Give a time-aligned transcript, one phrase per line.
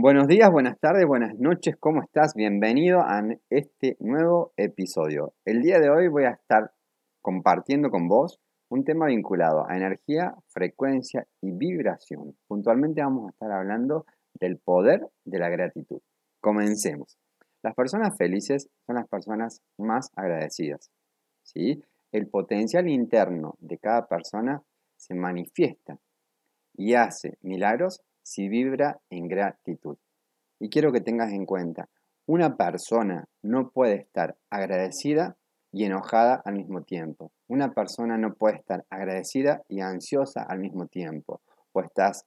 [0.00, 2.34] Buenos días, buenas tardes, buenas noches, ¿cómo estás?
[2.36, 5.34] Bienvenido a este nuevo episodio.
[5.44, 6.70] El día de hoy voy a estar
[7.20, 8.38] compartiendo con vos
[8.68, 12.36] un tema vinculado a energía, frecuencia y vibración.
[12.46, 16.00] Puntualmente vamos a estar hablando del poder de la gratitud.
[16.40, 17.18] Comencemos.
[17.64, 20.92] Las personas felices son las personas más agradecidas.
[21.42, 21.82] ¿sí?
[22.12, 24.62] El potencial interno de cada persona
[24.96, 25.98] se manifiesta
[26.76, 29.96] y hace milagros si vibra en gratitud.
[30.60, 31.88] Y quiero que tengas en cuenta,
[32.26, 35.38] una persona no puede estar agradecida
[35.72, 37.32] y enojada al mismo tiempo.
[37.46, 41.40] Una persona no puede estar agradecida y ansiosa al mismo tiempo.
[41.72, 42.26] O estás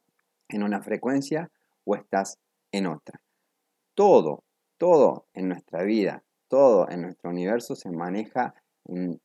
[0.49, 1.51] en una frecuencia
[1.85, 2.39] o estás
[2.71, 3.21] en otra.
[3.93, 4.43] Todo,
[4.79, 8.55] todo en nuestra vida, todo en nuestro universo se maneja
[8.85, 9.21] en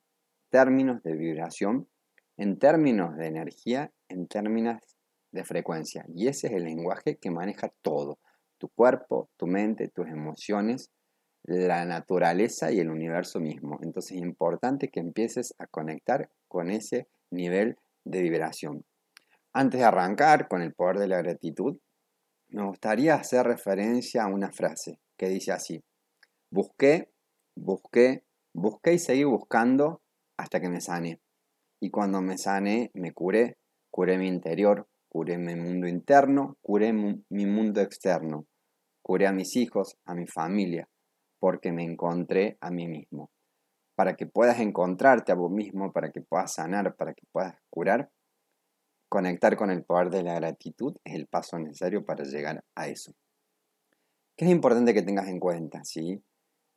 [0.51, 1.89] términos de vibración,
[2.37, 4.96] en términos de energía, en términos
[5.37, 6.05] de frecuencia.
[6.15, 8.19] Y ese es el lenguaje que maneja todo.
[8.59, 10.91] Tu cuerpo, tu mente, tus emociones,
[11.45, 13.79] la naturaleza y el universo mismo.
[13.83, 18.85] Entonces es importante que empieces a conectar con ese nivel de vibración.
[19.53, 21.79] Antes de arrancar con el poder de la gratitud,
[22.49, 25.83] me gustaría hacer referencia a una frase que dice así.
[26.51, 27.11] Busqué,
[27.55, 30.03] busqué, busqué y seguí buscando
[30.37, 31.21] hasta que me sané.
[31.81, 33.59] Y cuando me sané, me curé,
[33.91, 38.45] curé mi interior, curé mi mundo interno, curé mi mundo externo,
[39.01, 40.91] curé a mis hijos, a mi familia,
[41.39, 43.31] porque me encontré a mí mismo.
[43.95, 48.11] Para que puedas encontrarte a vos mismo, para que puedas sanar, para que puedas curar,
[49.09, 53.15] conectar con el poder de la gratitud es el paso necesario para llegar a eso.
[54.37, 55.83] ¿Qué es importante que tengas en cuenta?
[55.83, 56.23] ¿sí?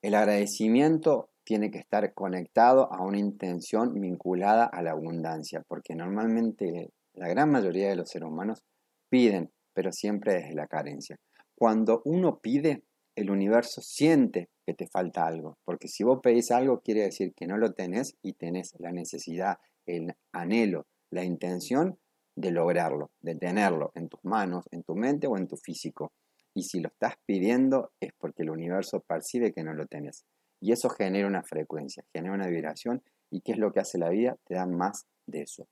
[0.01, 6.93] El agradecimiento tiene que estar conectado a una intención vinculada a la abundancia, porque normalmente
[7.19, 8.63] la gran mayoría de los seres humanos
[9.09, 11.19] piden, pero siempre desde la carencia.
[11.53, 16.79] Cuando uno pide, el universo siente que te falta algo, porque si vos pedís algo
[16.79, 21.99] quiere decir que no lo tenés y tenés la necesidad, el anhelo, la intención
[22.37, 26.13] de lograrlo, de tenerlo en tus manos, en tu mente o en tu físico.
[26.53, 30.23] Y si lo estás pidiendo es porque el universo percibe que no lo tenés.
[30.61, 33.03] Y eso genera una frecuencia, genera una vibración.
[33.29, 34.37] ¿Y qué es lo que hace la vida?
[34.45, 35.67] Te da más de eso.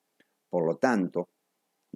[0.49, 1.29] Por lo tanto,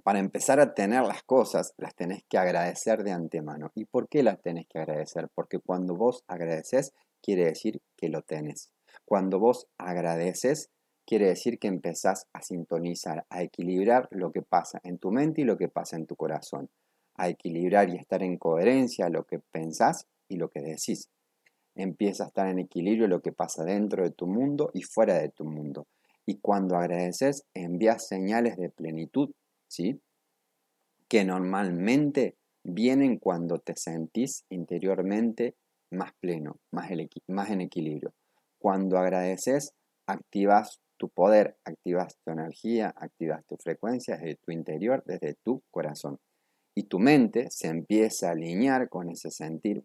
[0.02, 3.70] para empezar a tener las cosas, las tenés que agradecer de antemano.
[3.74, 5.28] ¿Y por qué las tenés que agradecer?
[5.34, 6.92] Porque cuando vos agradeces,
[7.22, 8.70] quiere decir que lo tenés.
[9.04, 10.70] Cuando vos agradeces,
[11.06, 15.44] quiere decir que empezás a sintonizar, a equilibrar lo que pasa en tu mente y
[15.44, 16.68] lo que pasa en tu corazón.
[17.14, 21.10] A equilibrar y estar en coherencia lo que pensás y lo que decís.
[21.76, 25.28] Empieza a estar en equilibrio lo que pasa dentro de tu mundo y fuera de
[25.28, 25.86] tu mundo.
[26.26, 29.30] Y cuando agradeces, envías señales de plenitud
[29.72, 29.98] ¿sí?
[31.08, 35.54] Que normalmente vienen cuando te sentís interiormente
[35.90, 36.90] más pleno, más,
[37.26, 38.12] más en equilibrio.
[38.58, 39.72] Cuando agradeces,
[40.06, 46.18] activas tu poder, activas tu energía, activas tu frecuencia desde tu interior, desde tu corazón.
[46.74, 49.84] Y tu mente se empieza a alinear con ese sentir.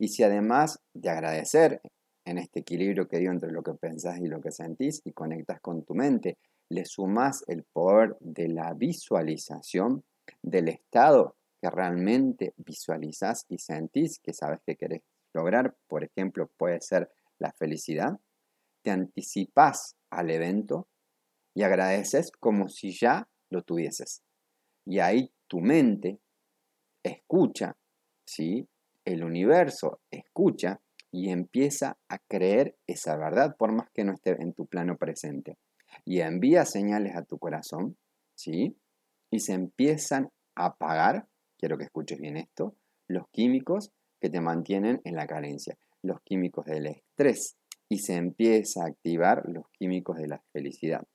[0.00, 1.80] Y si además de agradecer
[2.24, 5.60] en este equilibrio que dio entre lo que pensás y lo que sentís y conectas
[5.60, 6.36] con tu mente
[6.70, 10.04] le sumas el poder de la visualización
[10.42, 15.02] del estado que realmente visualizas y sentís que sabes que querés
[15.34, 18.18] lograr, por ejemplo, puede ser la felicidad,
[18.82, 20.88] te anticipas al evento
[21.54, 24.22] y agradeces como si ya lo tuvieses.
[24.86, 26.20] Y ahí tu mente
[27.02, 27.76] escucha,
[28.24, 28.68] ¿sí?
[29.04, 30.80] El universo escucha
[31.10, 35.56] y empieza a creer esa verdad por más que no esté en tu plano presente
[36.04, 37.96] y envía señales a tu corazón,
[38.34, 38.76] ¿sí?
[39.30, 41.28] Y se empiezan a apagar,
[41.58, 42.74] quiero que escuches bien esto,
[43.08, 47.56] los químicos que te mantienen en la carencia, los químicos del estrés,
[47.88, 51.06] y se empieza a activar los químicos de la felicidad.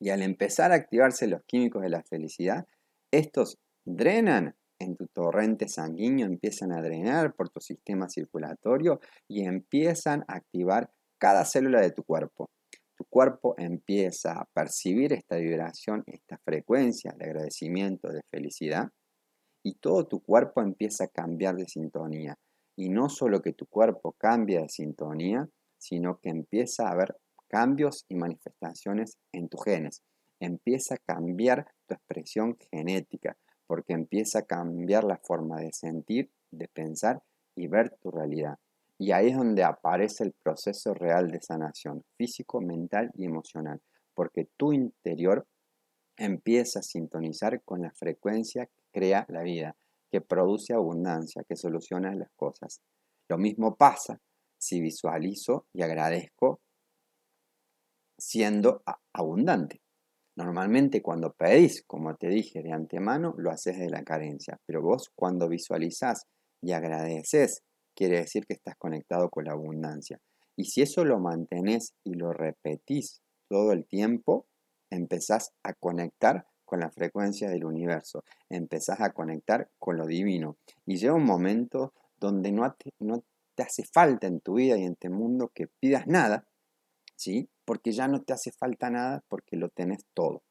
[0.00, 2.66] Y al empezar a activarse los químicos de la felicidad,
[3.10, 10.24] estos drenan en tu torrente sanguíneo, empiezan a drenar por tu sistema circulatorio y empiezan
[10.28, 12.48] a activar cada célula de tu cuerpo
[12.98, 18.88] tu cuerpo empieza a percibir esta vibración, esta frecuencia de agradecimiento, de felicidad,
[19.62, 22.36] y todo tu cuerpo empieza a cambiar de sintonía.
[22.74, 25.48] Y no solo que tu cuerpo cambia de sintonía,
[25.78, 27.16] sino que empieza a haber
[27.46, 30.02] cambios y manifestaciones en tus genes.
[30.40, 33.36] Empieza a cambiar tu expresión genética,
[33.68, 37.22] porque empieza a cambiar la forma de sentir, de pensar
[37.54, 38.58] y ver tu realidad.
[38.98, 43.80] Y ahí es donde aparece el proceso real de sanación físico, mental y emocional,
[44.14, 45.46] porque tu interior
[46.16, 49.76] empieza a sintonizar con la frecuencia que crea la vida.
[50.10, 52.80] que produce abundancia, que soluciona las cosas.
[53.28, 54.18] Lo mismo pasa
[54.58, 56.62] si visualizo y agradezco
[58.18, 59.82] siendo abundante.
[60.36, 65.10] Normalmente cuando pedís, como te dije de antemano, lo haces de la carencia, pero vos
[65.14, 66.24] cuando visualizás
[66.62, 67.62] y agradeces,
[67.98, 70.20] quiere decir que estás conectado con la abundancia.
[70.54, 74.46] Y si eso lo mantenés y lo repetís todo el tiempo,
[74.88, 80.58] empezás a conectar con la frecuencia del universo, empezás a conectar con lo divino.
[80.86, 83.24] Y llega un momento donde no te, no
[83.56, 86.46] te hace falta en tu vida y en este mundo que pidas nada,
[87.16, 87.50] ¿sí?
[87.64, 90.44] Porque ya no te hace falta nada porque lo tenés todo.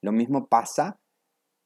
[0.00, 1.00] Lo mismo pasa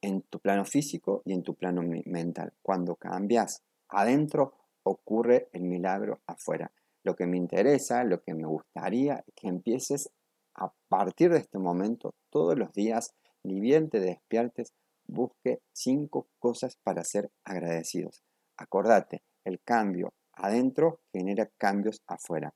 [0.01, 2.53] en tu plano físico y en tu plano mental.
[2.63, 6.71] Cuando cambias adentro, ocurre el milagro afuera.
[7.03, 10.09] Lo que me interesa, lo que me gustaría que empieces
[10.55, 13.13] a partir de este momento, todos los días,
[13.43, 14.73] ni despiertes,
[15.05, 18.23] busque cinco cosas para ser agradecidos.
[18.57, 22.53] Acordate, el cambio adentro genera cambios afuera.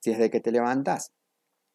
[0.00, 1.12] Si desde que te levantas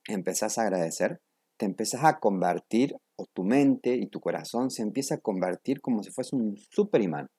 [0.08, 1.22] empezás a agradecer,
[1.58, 6.02] te empezás a convertir, o tu mente y tu corazón se empieza a convertir como
[6.02, 7.30] si fuese un super imán.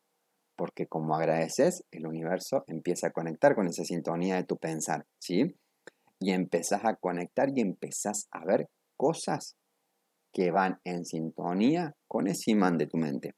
[0.56, 5.56] Porque como agradeces, el universo empieza a conectar con esa sintonía de tu pensar, ¿sí?
[6.20, 9.56] Y empezás a conectar y empezás a ver cosas
[10.32, 13.34] que van en sintonía con ese imán de tu mente.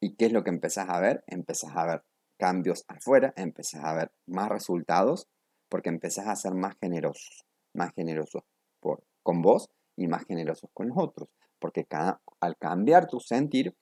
[0.00, 1.22] ¿Y qué es lo que empezás a ver?
[1.26, 2.02] Empezás a ver
[2.38, 5.28] cambios afuera, empezás a ver más resultados,
[5.68, 8.42] porque empezás a ser más generosos, más generosos
[8.80, 13.76] por, con vos y más generosos con los otros, porque cada, al cambiar tu sentir,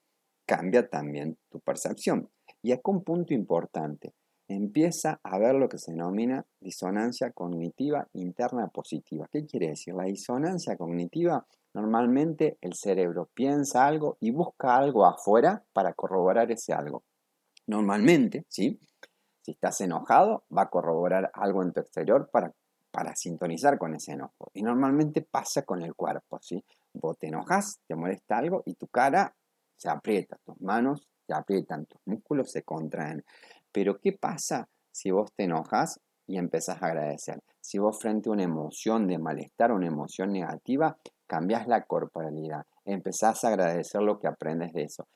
[0.46, 2.30] cambia también tu percepción.
[2.62, 4.14] Y acá un punto importante,
[4.48, 9.28] empieza a ver lo que se denomina disonancia cognitiva interna positiva.
[9.30, 9.94] ¿Qué quiere decir?
[9.94, 16.72] La disonancia cognitiva, normalmente el cerebro piensa algo y busca algo afuera para corroborar ese
[16.72, 17.04] algo.
[17.66, 18.80] Normalmente, ¿sí?
[19.42, 22.52] Si estás enojado, va a corroborar algo en tu exterior para
[22.90, 24.50] para sintonizar con ese enojo.
[24.52, 26.64] Y normalmente pasa con el cuerpo, ¿sí?
[26.92, 29.34] Vos te enojas, te molesta algo y tu cara
[29.76, 33.24] se aprieta, tus manos se aprietan, tus músculos se contraen.
[33.72, 37.40] Pero ¿qué pasa si vos te enojas y empezás a agradecer?
[37.60, 40.96] Si vos frente a una emoción de malestar, una emoción negativa,
[41.26, 45.06] cambias la corporalidad, empezás a agradecer lo que aprendes de eso.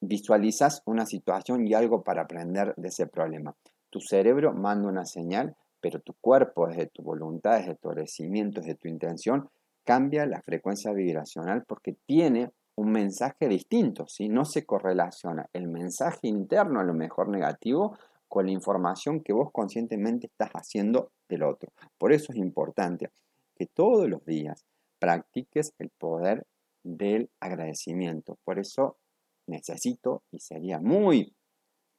[0.00, 3.54] Visualizas una situación y algo para aprender de ese problema.
[3.88, 8.76] Tu cerebro manda una señal pero tu cuerpo, desde tu voluntad, desde tu agradecimiento, desde
[8.76, 9.50] tu intención,
[9.84, 16.28] cambia la frecuencia vibracional porque tiene un mensaje distinto, si no se correlaciona el mensaje
[16.28, 17.98] interno, a lo mejor negativo,
[18.28, 21.70] con la información que vos conscientemente estás haciendo del otro.
[21.98, 23.10] Por eso es importante
[23.54, 24.64] que todos los días
[24.98, 26.46] practiques el poder
[26.82, 28.38] del agradecimiento.
[28.44, 28.96] Por eso
[29.46, 31.34] necesito y sería muy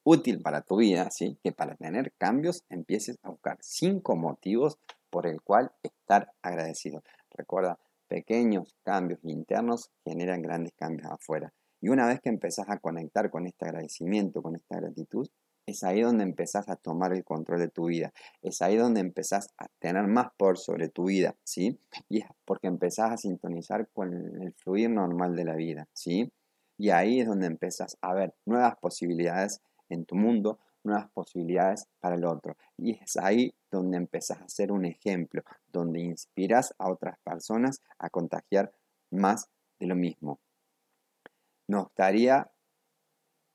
[0.04, 1.38] útil para tu vida, ¿sí?
[1.44, 4.78] que para tener cambios empieces a buscar cinco motivos
[5.10, 7.04] por el cual estar agradecido.
[7.30, 7.78] Recuerda,
[8.14, 11.52] pequeños cambios internos generan grandes cambios afuera.
[11.82, 15.28] Y una vez que empezás a conectar con este agradecimiento, con esta gratitud,
[15.66, 18.14] es ahí donde empezás a tomar el control de tu vida.
[18.44, 21.80] Es ahí donde empezás a tener más poder sobre tu vida, ¿sí?
[22.08, 26.32] Y es porque empezás a sintonizar con el fluir normal de la vida, ¿sí?
[26.78, 29.60] Y ahí es donde empezás a ver nuevas posibilidades
[29.90, 32.56] en tu mundo nuevas posibilidades para el otro.
[32.78, 38.10] Y es ahí donde empezás a ser un ejemplo, donde inspiras a otras personas a
[38.10, 38.72] contagiar
[39.12, 39.50] más
[39.80, 40.40] de lo mismo.
[41.68, 42.50] Nos gustaría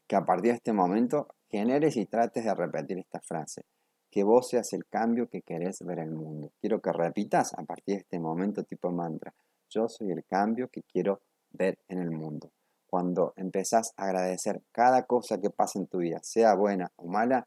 [0.07, 3.63] que a partir de este momento generes y trates de repetir esta frase.
[4.11, 6.51] Que vos seas el cambio que querés ver en el mundo.
[6.61, 9.35] Quiero que repitas a partir de este momento tipo mantra.
[9.69, 11.21] Yo soy el cambio que quiero
[11.51, 12.51] ver en el mundo
[12.89, 17.47] cuando empezás a agradecer cada cosa que pasa en tu vida, sea buena o mala,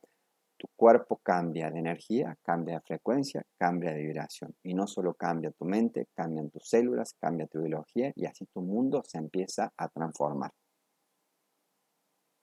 [0.57, 4.53] tu cuerpo cambia de energía, cambia de frecuencia, cambia de vibración.
[4.62, 8.62] Y no solo cambia tu mente, cambian tus células, cambia tu biología y así tu
[8.62, 10.51] mundo se empieza a transformar.